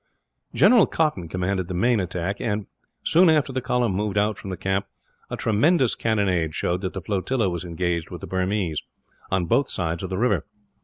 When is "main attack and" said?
1.75-2.65